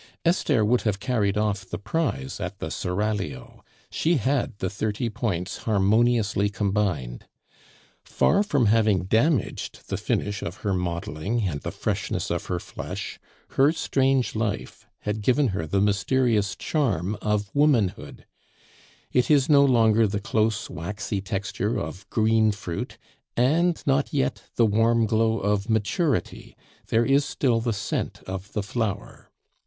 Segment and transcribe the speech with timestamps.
[0.25, 5.57] Esther would have carried off the prize at the Seraglio; she had the thirty points
[5.57, 7.27] harmoniously combined.
[8.03, 13.19] Far from having damaged the finish of her modeling and the freshness of her flesh,
[13.49, 18.25] her strange life had given her the mysterious charm of womanhood;
[19.11, 22.97] it is no longer the close, waxy texture of green fruit
[23.37, 26.57] and not yet the warm glow of maturity;
[26.87, 29.29] there is still the scent of the flower.